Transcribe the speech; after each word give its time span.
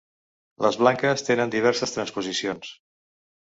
Les 0.65 0.79
blanques 0.83 1.25
tenen 1.29 1.55
diverses 1.57 1.95
transposicions. 1.99 2.77